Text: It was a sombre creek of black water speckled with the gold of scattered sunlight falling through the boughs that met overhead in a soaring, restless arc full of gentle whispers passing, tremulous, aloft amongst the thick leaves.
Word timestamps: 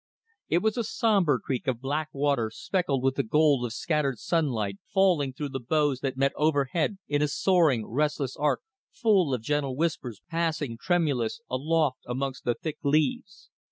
It 0.49 0.63
was 0.63 0.77
a 0.77 0.83
sombre 0.83 1.37
creek 1.39 1.67
of 1.67 1.79
black 1.79 2.09
water 2.11 2.49
speckled 2.51 3.03
with 3.03 3.13
the 3.17 3.21
gold 3.23 3.65
of 3.65 3.73
scattered 3.73 4.17
sunlight 4.17 4.79
falling 4.91 5.31
through 5.31 5.49
the 5.49 5.59
boughs 5.59 5.99
that 5.99 6.17
met 6.17 6.33
overhead 6.35 6.97
in 7.07 7.21
a 7.21 7.27
soaring, 7.27 7.85
restless 7.85 8.35
arc 8.35 8.61
full 8.91 9.31
of 9.31 9.43
gentle 9.43 9.75
whispers 9.75 10.19
passing, 10.27 10.75
tremulous, 10.75 11.39
aloft 11.51 11.99
amongst 12.07 12.45
the 12.45 12.55
thick 12.55 12.79
leaves. 12.81 13.51